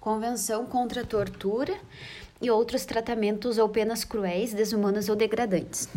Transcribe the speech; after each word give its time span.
Convenção 0.00 0.64
contra 0.64 1.02
a 1.02 1.04
Tortura 1.04 1.78
e 2.40 2.50
outros 2.50 2.86
tratamentos 2.86 3.58
ou 3.58 3.68
penas 3.68 4.02
cruéis, 4.02 4.54
desumanas 4.54 5.10
ou 5.10 5.14
degradantes. 5.14 5.90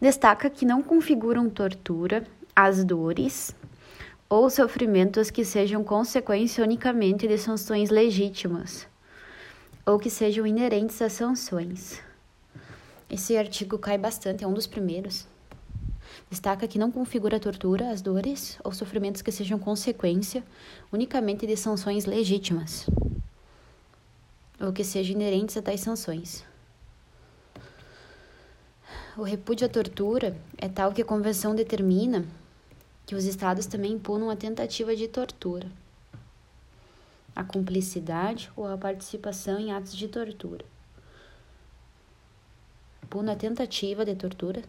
Destaca 0.00 0.50
que 0.50 0.66
não 0.66 0.82
configuram 0.82 1.48
tortura 1.48 2.26
as 2.54 2.82
dores 2.82 3.54
ou 4.28 4.50
sofrimentos 4.50 5.30
que 5.30 5.44
sejam 5.44 5.84
consequência 5.84 6.64
unicamente 6.64 7.28
de 7.28 7.38
sanções 7.38 7.88
legítimas 7.88 8.88
ou 9.86 9.96
que 9.96 10.10
sejam 10.10 10.44
inerentes 10.44 11.00
às 11.00 11.12
sanções. 11.12 12.02
Esse 13.08 13.36
artigo 13.36 13.78
cai 13.78 13.96
bastante, 13.96 14.42
é 14.42 14.46
um 14.46 14.52
dos 14.52 14.66
primeiros. 14.66 15.24
Destaca 16.30 16.66
que 16.66 16.78
não 16.78 16.90
configura 16.90 17.38
tortura, 17.38 17.90
as 17.90 18.02
dores 18.02 18.58
ou 18.64 18.72
sofrimentos 18.72 19.22
que 19.22 19.30
sejam 19.30 19.58
consequência 19.58 20.42
unicamente 20.92 21.46
de 21.46 21.56
sanções 21.56 22.06
legítimas 22.06 22.86
ou 24.60 24.72
que 24.72 24.84
sejam 24.84 25.16
inerentes 25.16 25.56
a 25.56 25.62
tais 25.62 25.80
sanções. 25.80 26.44
O 29.16 29.22
repúdio 29.22 29.66
à 29.66 29.70
tortura 29.70 30.36
é 30.58 30.68
tal 30.68 30.92
que 30.92 31.02
a 31.02 31.04
Convenção 31.04 31.54
determina 31.54 32.24
que 33.06 33.14
os 33.14 33.24
Estados 33.24 33.66
também 33.66 33.92
impunam 33.92 34.30
a 34.30 34.36
tentativa 34.36 34.96
de 34.96 35.06
tortura, 35.06 35.68
a 37.36 37.44
cumplicidade 37.44 38.50
ou 38.56 38.66
a 38.66 38.76
participação 38.76 39.58
em 39.58 39.72
atos 39.72 39.94
de 39.94 40.08
tortura. 40.08 40.64
Puna 43.08 43.32
a 43.32 43.36
tentativa 43.36 44.04
de 44.04 44.16
tortura, 44.16 44.62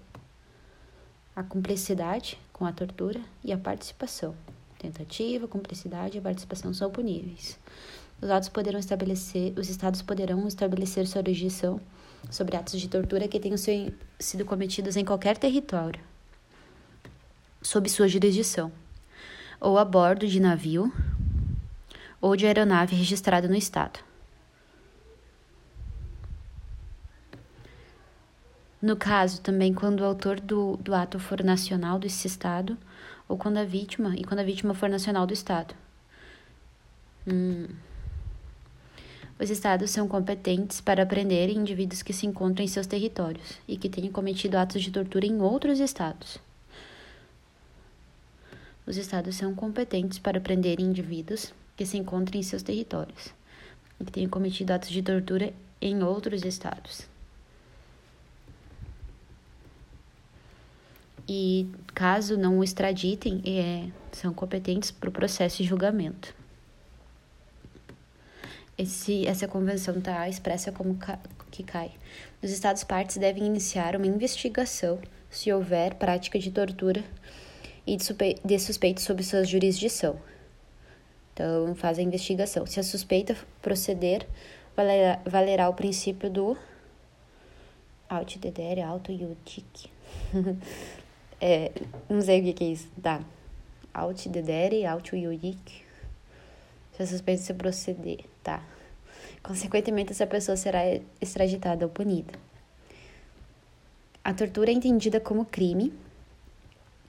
a 1.36 1.44
cumplicidade 1.44 2.40
com 2.54 2.66
a 2.66 2.72
tortura 2.72 3.20
e 3.44 3.52
a 3.52 3.58
participação. 3.58 4.34
Tentativa, 4.80 5.48
cumplicidade 5.48 6.18
e 6.18 6.22
participação 6.22 6.74
são 6.74 6.90
puníveis. 6.90 7.60
Os 8.22 8.30
atos 8.30 8.50
poderão 8.50 8.80
estabelecer, 8.80 9.54
os 9.58 9.70
estados 9.70 10.02
poderão 10.02 10.48
estabelecer 10.48 11.06
sua 11.06 11.22
jurisdição 11.22 11.82
sobre 12.32 12.56
atos 12.56 12.80
de 12.80 12.88
tortura 12.88 13.28
que 13.28 13.40
tenham 13.40 13.58
sido 13.58 14.46
cometidos 14.46 14.96
em 14.96 15.04
qualquer 15.04 15.38
território, 15.38 16.02
sob 17.62 17.90
sua 17.90 18.08
jurisdição, 18.08 18.72
ou 19.60 19.78
a 19.78 19.84
bordo 19.84 20.28
de 20.28 20.40
navio 20.40 20.92
ou 22.22 22.36
de 22.36 22.46
aeronave 22.48 22.96
registrada 22.96 23.48
no 23.48 23.56
estado. 23.56 24.00
No 28.86 28.96
caso, 28.96 29.42
também 29.42 29.74
quando 29.74 30.02
o 30.02 30.06
autor 30.06 30.40
do, 30.40 30.78
do 30.78 30.94
ato 30.94 31.18
for 31.18 31.44
nacional 31.44 31.98
desse 31.98 32.28
Estado, 32.28 32.78
ou 33.28 33.36
quando 33.36 33.58
a 33.58 33.64
vítima, 33.64 34.16
e 34.16 34.24
quando 34.24 34.42
a 34.42 34.44
vítima 34.44 34.76
for 34.76 34.88
nacional 34.88 35.26
do 35.26 35.34
Estado. 35.34 35.74
Hum. 37.28 37.66
Os 39.40 39.50
Estados 39.50 39.90
são 39.90 40.08
competentes 40.08 40.82
para 40.82 41.04
prender 41.04 41.50
indivíduos 41.50 42.04
que 42.04 42.14
se 42.14 42.28
encontram 42.28 42.64
em 42.64 42.68
seus 42.68 42.86
territórios 42.86 43.58
e 43.68 43.76
que 43.76 43.90
tenham 43.90 44.12
cometido 44.12 44.56
atos 44.56 44.84
de 44.84 44.92
tortura 44.92 45.26
em 45.26 45.42
outros 45.42 45.80
Estados. 45.80 46.38
Os 48.86 48.98
Estados 48.98 49.36
são 49.36 49.56
competentes 49.56 50.20
para 50.20 50.40
prender 50.40 50.80
indivíduos 50.80 51.52
que 51.76 51.88
se 51.88 51.98
encontram 51.98 52.40
em 52.40 52.44
seus 52.44 52.62
territórios 52.62 53.34
e 54.00 54.06
que 54.06 54.12
tenham 54.12 54.30
cometido 54.30 54.74
atos 54.74 54.90
de 54.90 55.02
tortura 55.02 55.52
em 55.82 56.04
outros 56.04 56.46
Estados. 56.46 57.15
E, 61.28 61.68
caso 61.94 62.38
não 62.38 62.60
o 62.60 62.64
extraditem, 62.64 63.42
é, 63.46 63.90
são 64.12 64.34
competentes 64.34 64.92
para 64.92 65.10
o 65.10 65.12
processo 65.12 65.58
de 65.58 65.64
julgamento. 65.64 66.34
Esse, 68.78 69.26
essa 69.26 69.48
convenção 69.48 69.98
está 69.98 70.28
expressa 70.28 70.72
como 70.72 70.96
ca, 70.96 71.20
que 71.50 71.64
cai. 71.64 71.92
Os 72.44 72.52
Estados 72.52 72.84
partes 72.84 73.18
devem 73.18 73.46
iniciar 73.46 73.96
uma 73.96 74.06
investigação 74.06 75.00
se 75.30 75.52
houver 75.52 75.96
prática 75.96 76.38
de 76.38 76.52
tortura 76.52 77.04
e 77.88 77.96
de, 77.96 78.04
suspe 78.04 78.38
de 78.44 78.60
suspeito 78.60 79.02
sob 79.02 79.24
sua 79.24 79.44
jurisdição. 79.44 80.20
Então, 81.34 81.76
faz 81.76 82.00
a 82.00 82.02
investigação. 82.02 82.66
Se 82.66 82.80
a 82.80 82.84
suspeita 82.84 83.36
proceder, 83.62 84.26
valerá, 84.76 85.20
valerá 85.26 85.70
o 85.70 85.74
princípio 85.74 86.30
do 86.30 86.58
auto 88.10 88.40
dedere, 88.40 88.82
auto 88.82 89.12
iudic. 89.12 89.90
É, 91.48 91.72
não 92.10 92.22
sei 92.22 92.42
o 92.42 92.56
que, 92.56 92.64
é 92.64 92.68
isso. 92.70 92.88
Tá. 93.00 93.22
Alt 93.94 94.30
dedere, 94.30 94.84
alt 94.84 95.14
yurik. 95.14 95.84
Se 96.94 97.04
a 97.04 97.06
suspeita 97.06 97.44
se 97.44 97.54
proceder. 97.54 98.26
Tá. 98.42 98.64
Consequentemente, 99.44 100.12
essa 100.12 100.26
pessoa 100.26 100.58
será 100.58 100.80
extraditada 101.22 101.86
ou 101.86 101.92
punida. 101.92 102.34
A 104.24 104.34
tortura 104.34 104.72
é 104.72 104.74
entendida 104.74 105.20
como 105.20 105.46
crime 105.46 105.94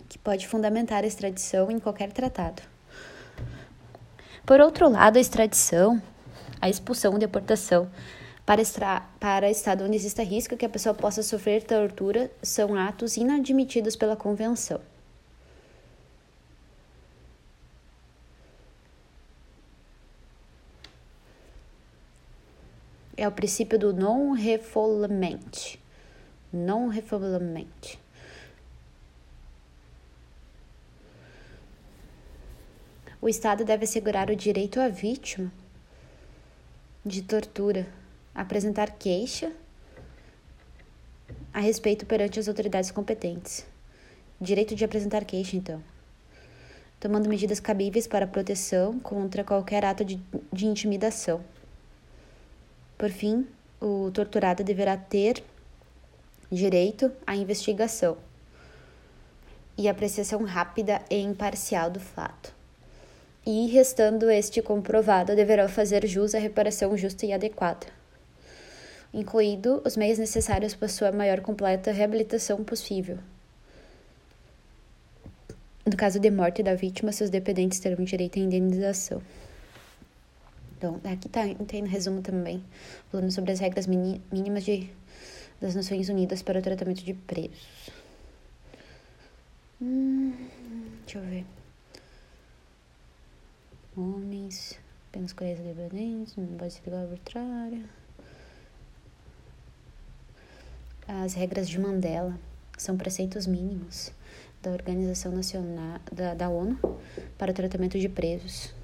que 0.07 0.19
pode 0.19 0.47
fundamentar 0.47 1.03
a 1.03 1.07
extradição 1.07 1.71
em 1.71 1.79
qualquer 1.79 2.13
tratado. 2.13 2.63
Por 4.45 4.61
outro 4.61 4.91
lado, 4.91 5.17
a 5.17 5.21
extradição, 5.21 6.01
a 6.61 6.69
expulsão 6.69 7.15
ou 7.15 7.19
deportação 7.19 7.91
para, 8.47 8.63
extra, 8.63 9.01
para 9.19 9.51
estado 9.51 9.85
onde 9.85 9.97
exista 9.97 10.23
risco 10.23 10.57
que 10.57 10.65
a 10.65 10.69
pessoa 10.69 10.95
possa 10.95 11.21
sofrer 11.21 11.65
tortura 11.65 12.31
são 12.41 12.77
atos 12.77 13.17
inadmitidos 13.17 13.97
pela 13.97 14.17
Convenção. 14.17 14.81
É 23.17 23.27
o 23.27 23.33
princípio 23.33 23.79
do 23.79 23.93
non-refoulement. 23.93 25.79
Non-refoulement. 26.53 27.99
O 33.21 33.29
Estado 33.29 33.65
deve 33.65 33.85
assegurar 33.85 34.31
o 34.31 34.37
direito 34.37 34.79
à 34.79 34.89
vítima 34.89 35.51
de 37.05 37.23
tortura 37.23 37.87
apresentar 38.37 38.91
queixa 38.99 39.51
a 41.53 41.61
respeito 41.61 42.05
perante 42.05 42.39
as 42.39 42.49
autoridades 42.49 42.91
competentes. 42.91 43.67
Direito 44.39 44.75
de 44.75 44.85
apresentar 44.85 45.25
queixa, 45.25 45.57
então. 45.57 45.83
Tomando 47.01 47.31
medidas 47.31 47.59
cabíveis 47.59 48.07
para 48.07 48.27
proteção 48.27 49.01
contra 49.01 49.43
qualquer 49.43 49.87
ato 49.87 50.05
de, 50.05 50.21
de 50.53 50.67
intimidação. 50.67 51.43
Por 52.99 53.11
fim, 53.11 53.47
o 53.81 54.11
torturado 54.11 54.63
deverá 54.63 54.99
ter 54.99 55.43
direito 56.53 57.11
à 57.27 57.35
investigação 57.35 58.19
e 59.79 59.89
apreciação 59.89 60.45
rápida 60.45 61.03
e 61.11 61.17
imparcial 61.17 61.91
do 61.91 62.01
fato. 62.01 62.55
E, 63.47 63.67
restando 63.69 64.31
este 64.31 64.61
comprovado, 64.61 65.35
deverá 65.35 65.69
fazer 65.69 66.07
jus 66.07 66.35
à 66.35 66.39
reparação 66.39 66.97
justa 66.97 67.25
e 67.25 67.33
adequada 67.33 67.96
incluído 69.17 69.81
os 69.85 69.97
meios 69.97 70.19
necessários 70.19 70.75
para 70.75 70.89
sua 70.89 71.11
maior 71.11 71.41
completa 71.41 71.91
reabilitação 71.91 72.63
possível. 72.63 73.19
No 75.87 75.97
caso 75.97 76.21
de 76.21 76.31
morte 76.31 76.63
da 76.63 76.75
vítima, 76.75 77.13
seus 77.13 77.31
dependentes 77.31 77.81
terão 77.81 78.05
direito 78.05 78.39
à 78.39 78.43
indenização. 78.43 79.23
Então, 80.77 81.01
aqui 81.05 81.29
tá, 81.31 81.41
tem 81.67 81.81
no 81.81 81.89
resumo 81.89 82.21
também, 82.21 82.63
falando 83.11 83.31
sobre 83.31 83.53
as 83.53 83.61
regras 83.61 83.87
mínimas 83.87 84.65
de, 84.65 84.91
das 85.59 85.75
Nações 85.75 86.11
Unidas 86.11 86.43
para 86.43 86.59
o 86.59 86.63
tratamento 86.63 87.03
de 87.03 87.15
presos. 87.15 87.91
Hum, 89.81 90.35
deixa 91.05 91.19
eu 91.19 91.23
ver. 91.23 91.47
Homens, 93.97 94.79
apenas 95.09 95.33
coisas 95.33 95.65
dependentes, 95.65 96.37
não 96.37 96.59
pode 96.59 96.75
ser 96.75 96.83
legal 96.85 97.05
arbitrária. 97.05 98.06
As 101.25 101.33
regras 101.33 101.67
de 101.67 101.81
Mandela 101.81 102.39
são 102.77 102.95
preceitos 102.95 103.47
mínimos 103.47 104.13
da 104.63 104.71
Organização 104.71 105.33
Nacional 105.33 105.99
da, 106.13 106.35
da 106.35 106.51
ONU 106.51 106.79
para 107.39 107.51
o 107.51 107.55
tratamento 107.55 107.99
de 107.99 108.07
presos. 108.07 108.75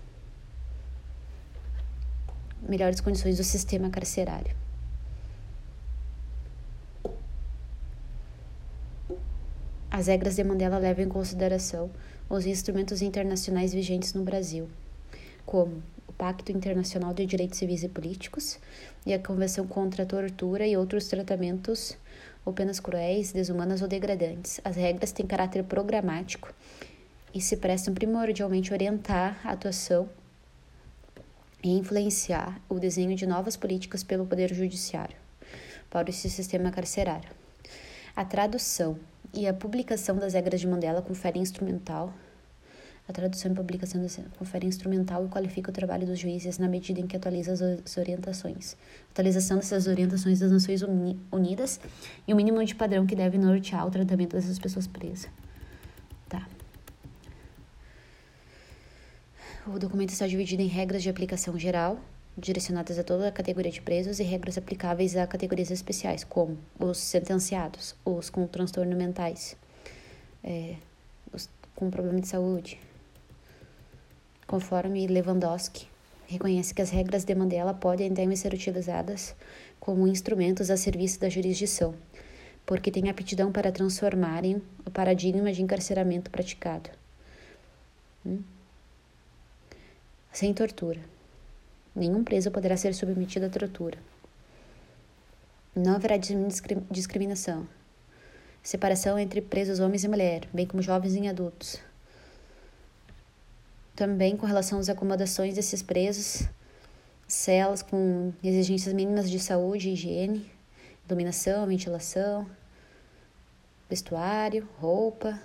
Melhores 2.66 3.02
condições 3.02 3.36
do 3.36 3.44
sistema 3.44 3.90
carcerário. 3.90 4.56
As 9.90 10.06
regras 10.06 10.36
de 10.36 10.42
Mandela 10.42 10.78
levam 10.78 11.04
em 11.04 11.08
consideração 11.08 11.90
os 12.30 12.46
instrumentos 12.46 13.02
internacionais 13.02 13.74
vigentes 13.74 14.14
no 14.14 14.24
Brasil, 14.24 14.70
como 15.44 15.82
Pacto 16.22 16.52
Internacional 16.52 17.12
de 17.12 17.26
Direitos 17.26 17.58
Civis 17.58 17.82
e 17.82 17.88
Políticos 17.88 18.60
e 19.04 19.12
a 19.12 19.18
Convenção 19.18 19.66
contra 19.66 20.04
a 20.04 20.06
Tortura 20.06 20.64
e 20.64 20.76
outros 20.76 21.08
tratamentos 21.08 21.98
ou 22.44 22.52
penas 22.52 22.78
cruéis, 22.78 23.32
desumanas 23.32 23.82
ou 23.82 23.88
degradantes. 23.88 24.60
As 24.64 24.76
regras 24.76 25.10
têm 25.10 25.26
caráter 25.26 25.64
programático 25.64 26.54
e 27.34 27.40
se 27.40 27.56
prestam 27.56 27.92
primordialmente 27.92 28.70
a 28.70 28.76
orientar 28.76 29.40
a 29.42 29.50
atuação 29.50 30.08
e 31.60 31.76
influenciar 31.76 32.62
o 32.68 32.78
desenho 32.78 33.16
de 33.16 33.26
novas 33.26 33.56
políticas 33.56 34.04
pelo 34.04 34.24
Poder 34.24 34.54
Judiciário 34.54 35.16
para 35.90 36.08
esse 36.08 36.30
sistema 36.30 36.70
carcerário. 36.70 37.30
A 38.14 38.24
tradução 38.24 38.96
e 39.34 39.48
a 39.48 39.52
publicação 39.52 40.14
das 40.18 40.34
regras 40.34 40.60
de 40.60 40.68
Mandela 40.68 41.02
conferem 41.02 41.42
instrumental 41.42 42.14
a 43.08 43.12
tradução 43.12 43.50
e 43.50 43.54
publicação 43.54 44.00
confere 44.38 44.66
instrumental 44.66 45.26
e 45.26 45.28
qualifica 45.28 45.70
o 45.70 45.72
trabalho 45.72 46.06
dos 46.06 46.18
juízes 46.18 46.58
na 46.58 46.68
medida 46.68 47.00
em 47.00 47.06
que 47.06 47.16
atualiza 47.16 47.52
as 47.52 47.96
orientações. 47.96 48.76
Atualização 49.10 49.56
dessas 49.56 49.86
orientações 49.88 50.38
das 50.38 50.52
Nações 50.52 50.82
Unidas 51.32 51.80
e 52.26 52.32
o 52.32 52.36
mínimo 52.36 52.64
de 52.64 52.74
padrão 52.74 53.04
que 53.04 53.16
deve 53.16 53.38
nortear 53.38 53.86
o 53.86 53.90
tratamento 53.90 54.36
dessas 54.36 54.58
pessoas 54.58 54.86
presas. 54.86 55.28
Tá. 56.28 56.46
O 59.66 59.78
documento 59.78 60.10
está 60.10 60.26
dividido 60.26 60.62
em 60.62 60.68
regras 60.68 61.02
de 61.02 61.10
aplicação 61.10 61.58
geral, 61.58 61.98
direcionadas 62.38 62.98
a 62.98 63.04
toda 63.04 63.28
a 63.28 63.32
categoria 63.32 63.70
de 63.70 63.82
presos, 63.82 64.20
e 64.20 64.22
regras 64.22 64.56
aplicáveis 64.56 65.16
a 65.16 65.26
categorias 65.26 65.72
especiais, 65.72 66.22
como 66.22 66.56
os 66.78 66.98
sentenciados, 66.98 67.96
os 68.04 68.30
com 68.30 68.46
transtornos 68.46 68.96
mentais, 68.96 69.56
é, 70.42 70.76
os 71.32 71.50
com 71.74 71.90
problema 71.90 72.20
de 72.20 72.28
saúde, 72.28 72.78
conforme 74.52 75.06
Lewandowski, 75.06 75.88
reconhece 76.26 76.74
que 76.74 76.82
as 76.82 76.90
regras 76.90 77.24
de 77.24 77.34
Mandela 77.34 77.72
podem 77.72 78.12
também 78.12 78.36
ser 78.36 78.52
utilizadas 78.52 79.34
como 79.80 80.06
instrumentos 80.06 80.70
a 80.70 80.76
serviço 80.76 81.18
da 81.18 81.30
jurisdição, 81.30 81.94
porque 82.66 82.90
têm 82.90 83.08
aptidão 83.08 83.50
para 83.50 83.72
transformarem 83.72 84.60
o 84.84 84.90
paradigma 84.90 85.50
de 85.50 85.62
encarceramento 85.62 86.30
praticado. 86.30 86.90
Hum? 88.26 88.42
Sem 90.30 90.52
tortura. 90.52 91.00
Nenhum 91.96 92.22
preso 92.22 92.50
poderá 92.50 92.76
ser 92.76 92.92
submetido 92.92 93.46
à 93.46 93.48
tortura. 93.48 93.96
Não 95.74 95.94
haverá 95.94 96.16
discriminação. 96.90 97.66
Separação 98.62 99.18
entre 99.18 99.40
presos 99.40 99.80
homens 99.80 100.04
e 100.04 100.08
mulheres, 100.08 100.46
bem 100.52 100.66
como 100.66 100.82
jovens 100.82 101.14
e 101.14 101.26
adultos 101.26 101.80
também 103.94 104.36
com 104.36 104.46
relação 104.46 104.78
às 104.78 104.88
acomodações 104.88 105.54
desses 105.54 105.82
presos, 105.82 106.48
celas 107.26 107.82
com 107.82 108.32
exigências 108.42 108.94
mínimas 108.94 109.30
de 109.30 109.38
saúde 109.38 109.90
higiene, 109.90 110.50
iluminação, 111.06 111.66
ventilação, 111.66 112.46
vestuário, 113.88 114.68
roupa, 114.78 115.38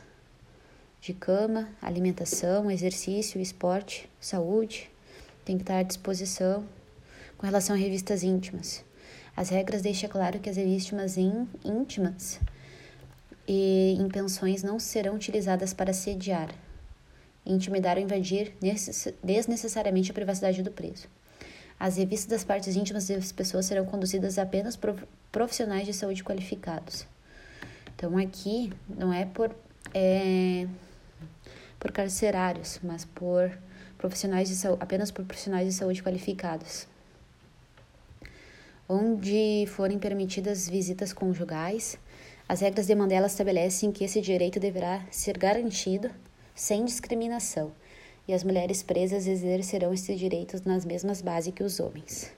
de 1.01 1.13
cama, 1.13 1.69
alimentação, 1.81 2.71
exercício, 2.71 3.39
esporte, 3.39 4.09
saúde, 4.19 4.89
tem 5.45 5.57
que 5.57 5.63
estar 5.63 5.79
à 5.79 5.83
disposição. 5.83 6.65
Com 7.37 7.45
relação 7.45 7.75
a 7.75 7.79
revistas 7.79 8.23
íntimas, 8.23 8.83
as 9.35 9.49
regras 9.49 9.81
deixam 9.81 10.09
claro 10.09 10.39
que 10.39 10.49
as 10.49 10.57
revistas 10.57 11.17
íntimas 11.17 12.39
e 13.47 13.95
em 13.99 14.09
pensões 14.09 14.63
não 14.63 14.79
serão 14.79 15.15
utilizadas 15.15 15.73
para 15.73 15.93
sediar, 15.93 16.49
intimidar 17.47 17.97
ou 17.97 18.03
invadir 18.03 18.53
desnecessariamente 19.23 20.11
a 20.11 20.13
privacidade 20.13 20.61
do 20.61 20.71
preso. 20.71 21.07
As 21.79 21.97
revistas 21.97 22.27
das 22.27 22.43
partes 22.43 22.75
íntimas 22.75 23.07
das 23.07 23.31
pessoas 23.31 23.65
serão 23.65 23.85
conduzidas 23.85 24.37
apenas 24.37 24.75
por 24.75 24.95
profissionais 25.31 25.85
de 25.85 25.93
saúde 25.93 26.23
qualificados. 26.23 27.05
Então 27.95 28.17
aqui 28.17 28.73
não 28.89 29.13
é 29.13 29.25
por 29.25 29.55
é, 29.93 30.67
por 31.79 31.91
carcerários, 31.91 32.79
mas 32.83 33.05
por 33.05 33.57
profissionais 33.97 34.49
de 34.49 34.55
saúde, 34.55 34.79
apenas 34.81 35.11
por 35.11 35.25
profissionais 35.25 35.67
de 35.67 35.73
saúde 35.73 36.01
qualificados. 36.03 36.87
Onde 38.89 39.65
forem 39.67 39.99
permitidas 39.99 40.67
visitas 40.67 41.11
conjugais, 41.13 41.97
as 42.47 42.61
regras 42.61 42.87
de 42.87 42.95
Mandela 42.95 43.27
estabelecem 43.27 43.91
que 43.91 44.03
esse 44.03 44.21
direito 44.21 44.59
deverá 44.59 45.05
ser 45.11 45.37
garantido 45.37 46.09
sem 46.57 46.83
discriminação, 46.83 47.71
e 48.27 48.33
as 48.33 48.43
mulheres 48.43 48.81
presas 48.81 49.27
exercerão 49.27 49.93
esses 49.93 50.19
direitos 50.19 50.61
nas 50.61 50.83
mesmas 50.83 51.21
bases 51.21 51.53
que 51.53 51.63
os 51.63 51.79
homens. 51.79 52.31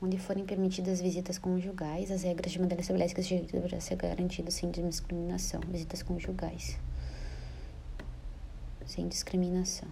Onde 0.00 0.16
forem 0.16 0.46
permitidas 0.46 1.00
visitas 1.00 1.36
conjugais, 1.36 2.12
as 2.12 2.22
regras 2.22 2.52
de 2.52 2.60
Mandela 2.60 2.80
estabelecem 2.80 3.14
que 3.14 3.20
esse 3.22 3.28
direito 3.30 3.52
deverá 3.52 3.80
ser 3.80 3.96
garantido 3.96 4.50
sem 4.52 4.70
discriminação. 4.70 5.60
Visitas 5.66 6.02
conjugais. 6.02 6.78
Sem 8.86 9.08
discriminação. 9.08 9.88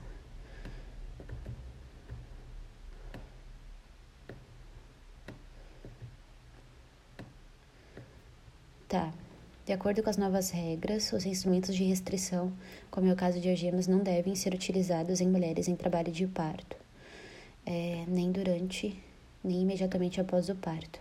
Tá. 8.89 9.13
De 9.73 9.77
acordo 9.77 10.03
com 10.03 10.11
as 10.11 10.19
novas 10.19 10.51
regras, 10.51 11.11
os 11.15 11.25
instrumentos 11.25 11.75
de 11.75 11.83
restrição, 11.83 12.53
como 12.91 13.09
é 13.09 13.13
o 13.15 13.17
caso 13.17 13.41
de 13.41 13.49
algemas, 13.49 13.87
não 13.87 14.01
devem 14.01 14.35
ser 14.35 14.53
utilizados 14.53 15.23
em 15.23 15.27
mulheres 15.27 15.67
em 15.67 15.75
trabalho 15.75 16.13
de 16.13 16.27
parto, 16.27 16.77
é, 17.65 18.05
nem 18.07 18.31
durante, 18.31 18.95
nem 19.43 19.63
imediatamente 19.63 20.21
após 20.21 20.51
o 20.51 20.55
parto. 20.55 21.01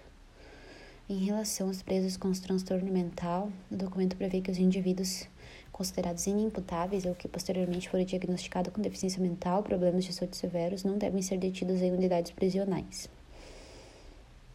Em 1.10 1.18
relação 1.18 1.68
aos 1.68 1.82
presos 1.82 2.16
com 2.16 2.32
transtorno 2.32 2.90
mental, 2.90 3.52
o 3.70 3.76
documento 3.76 4.16
prevê 4.16 4.40
que 4.40 4.50
os 4.50 4.58
indivíduos 4.58 5.28
considerados 5.70 6.26
inimputáveis 6.26 7.04
ou 7.06 7.14
que 7.14 7.28
posteriormente 7.28 7.90
foram 7.90 8.06
diagnosticados 8.06 8.72
com 8.72 8.82
deficiência 8.82 9.22
mental, 9.22 9.64
problemas 9.64 10.06
de 10.06 10.14
saúde 10.14 10.38
severos, 10.38 10.86
não 10.86 10.98
devem 10.98 11.22
ser 11.22 11.38
detidos 11.38 11.82
em 11.82 11.92
unidades 11.92 12.32
prisionais. 12.32 13.10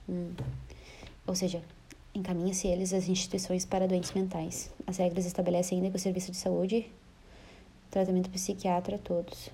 Hum. 0.08 0.32
Ou 1.26 1.34
seja, 1.34 1.60
encaminha-se 2.16 2.66
eles 2.66 2.92
às 2.92 3.08
instituições 3.08 3.64
para 3.64 3.86
doentes 3.86 4.12
mentais. 4.12 4.70
As 4.86 4.96
regras 4.96 5.26
estabelecem 5.26 5.78
ainda 5.78 5.90
que 5.90 5.96
o 5.96 6.00
serviço 6.00 6.30
de 6.30 6.36
saúde, 6.36 6.90
tratamento 7.90 8.30
psiquiatra 8.30 8.96
a 8.96 8.98
todos. 8.98 9.50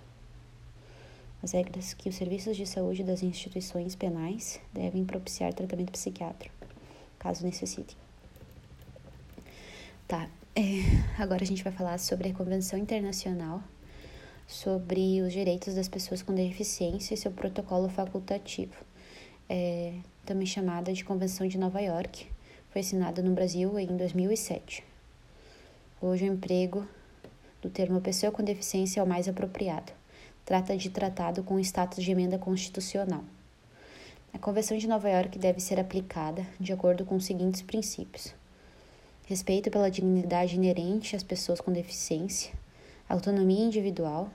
As 1.42 1.52
regras 1.52 1.92
que 1.92 2.08
os 2.08 2.14
serviços 2.14 2.56
de 2.56 2.66
saúde 2.66 3.02
das 3.02 3.22
instituições 3.22 3.96
penais 3.96 4.60
devem 4.72 5.04
propiciar 5.04 5.52
tratamento 5.52 5.90
psiquiátrico, 5.90 6.54
caso 7.18 7.44
necessitem. 7.44 7.96
Tá, 10.06 10.28
é, 10.54 10.62
agora 11.18 11.42
a 11.42 11.46
gente 11.46 11.64
vai 11.64 11.72
falar 11.72 11.98
sobre 11.98 12.28
a 12.28 12.34
Convenção 12.34 12.78
Internacional 12.78 13.62
sobre 14.46 15.22
os 15.22 15.32
Direitos 15.32 15.74
das 15.74 15.88
Pessoas 15.88 16.22
com 16.22 16.34
Deficiência 16.34 17.14
e 17.14 17.16
seu 17.16 17.30
protocolo 17.30 17.88
facultativo, 17.88 18.74
é, 19.48 19.94
também 20.26 20.46
chamada 20.46 20.92
de 20.92 21.04
Convenção 21.04 21.46
de 21.46 21.58
Nova 21.58 21.80
York, 21.80 22.26
foi 22.72 22.80
assinada 22.80 23.20
no 23.20 23.32
Brasil 23.32 23.78
em 23.78 23.94
2007. 23.98 24.82
Hoje 26.00 26.24
o 26.24 26.32
emprego 26.32 26.88
do 27.60 27.68
termo 27.68 28.00
pessoa 28.00 28.32
com 28.32 28.42
deficiência 28.42 28.98
é 28.98 29.02
o 29.02 29.06
mais 29.06 29.28
apropriado. 29.28 29.92
Trata 30.42 30.74
de 30.74 30.88
tratado 30.88 31.42
com 31.42 31.60
status 31.60 32.02
de 32.02 32.10
emenda 32.10 32.38
constitucional. 32.38 33.22
A 34.32 34.38
Convenção 34.38 34.78
de 34.78 34.88
Nova 34.88 35.10
York 35.10 35.38
deve 35.38 35.60
ser 35.60 35.78
aplicada 35.78 36.46
de 36.58 36.72
acordo 36.72 37.04
com 37.04 37.14
os 37.16 37.26
seguintes 37.26 37.60
princípios: 37.60 38.34
respeito 39.26 39.70
pela 39.70 39.90
dignidade 39.90 40.56
inerente 40.56 41.14
às 41.14 41.22
pessoas 41.22 41.60
com 41.60 41.70
deficiência, 41.70 42.54
autonomia 43.06 43.66
individual, 43.66 44.30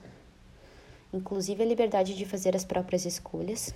inclusive 1.11 1.63
a 1.63 1.65
liberdade 1.65 2.15
de 2.15 2.23
fazer 2.23 2.55
as 2.55 2.63
próprias 2.63 3.03
escolhas, 3.03 3.73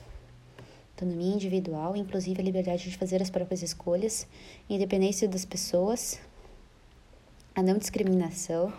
autonomia 1.01 1.34
individual, 1.34 1.96
inclusive 1.96 2.39
a 2.39 2.43
liberdade 2.43 2.88
de 2.88 2.96
fazer 2.96 3.22
as 3.24 3.29
próprias 3.31 3.63
escolhas, 3.63 4.27
independência 4.70 5.27
das 5.27 5.43
pessoas, 5.43 6.20
a 7.55 7.63
não 7.63 7.79
discriminação, 7.79 8.72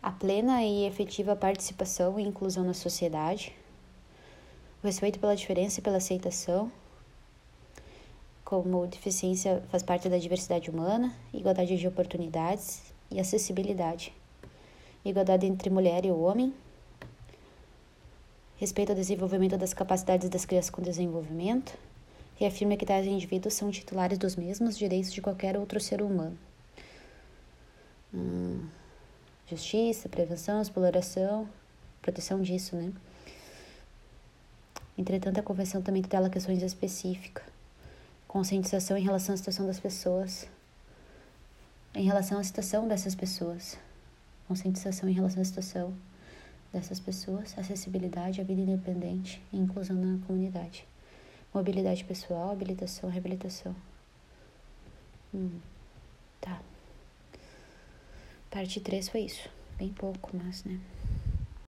a 0.00 0.12
plena 0.12 0.62
e 0.62 0.86
efetiva 0.86 1.34
participação 1.34 2.18
e 2.18 2.22
inclusão 2.22 2.62
na 2.62 2.74
sociedade, 2.74 3.52
o 4.80 4.86
respeito 4.86 5.18
pela 5.18 5.34
diferença 5.34 5.80
e 5.80 5.82
pela 5.82 5.96
aceitação, 5.96 6.70
como 8.44 8.86
deficiência 8.86 9.60
faz 9.70 9.82
parte 9.82 10.08
da 10.08 10.16
diversidade 10.16 10.70
humana, 10.70 11.12
igualdade 11.34 11.76
de 11.76 11.88
oportunidades 11.88 12.94
e 13.10 13.18
acessibilidade, 13.18 14.14
igualdade 15.04 15.44
entre 15.44 15.68
mulher 15.68 16.06
e 16.06 16.12
homem, 16.12 16.54
respeito 18.58 18.90
ao 18.90 18.96
desenvolvimento 18.96 19.56
das 19.56 19.72
capacidades 19.72 20.28
das 20.28 20.44
crianças 20.44 20.70
com 20.70 20.82
desenvolvimento, 20.82 21.78
reafirma 22.36 22.76
que 22.76 22.84
tais 22.84 23.06
indivíduos 23.06 23.54
são 23.54 23.70
titulares 23.70 24.18
dos 24.18 24.36
mesmos 24.36 24.76
direitos 24.76 25.12
de 25.12 25.22
qualquer 25.22 25.56
outro 25.56 25.80
ser 25.80 26.02
humano. 26.02 26.36
Hum, 28.12 28.66
justiça, 29.48 30.08
prevenção, 30.08 30.60
exploração, 30.60 31.48
proteção 32.02 32.42
disso, 32.42 32.74
né? 32.74 32.92
Entretanto, 34.96 35.38
a 35.38 35.42
Convenção 35.42 35.80
também 35.80 36.02
tutela 36.02 36.28
questões 36.28 36.60
específicas, 36.60 37.44
conscientização 38.26 38.96
em 38.96 39.02
relação 39.02 39.34
à 39.34 39.38
situação 39.38 39.66
das 39.66 39.78
pessoas, 39.78 40.48
em 41.94 42.04
relação 42.04 42.40
à 42.40 42.44
situação 42.44 42.88
dessas 42.88 43.14
pessoas, 43.14 43.78
conscientização 44.48 45.08
em 45.08 45.12
relação 45.12 45.40
à 45.40 45.44
situação 45.44 45.94
dessas 46.72 47.00
pessoas, 47.00 47.56
acessibilidade, 47.58 48.40
a 48.40 48.44
vida 48.44 48.60
independente 48.60 49.42
e 49.52 49.58
inclusão 49.58 49.96
na 49.96 50.24
comunidade. 50.26 50.86
Mobilidade 51.52 52.04
pessoal, 52.04 52.50
habilitação, 52.50 53.08
reabilitação. 53.08 53.74
Hum, 55.34 55.58
tá. 56.40 56.60
Parte 58.50 58.80
3 58.80 59.08
foi 59.08 59.22
isso. 59.22 59.48
Bem 59.78 59.90
pouco, 59.90 60.30
mas, 60.36 60.64
né? 60.64 60.78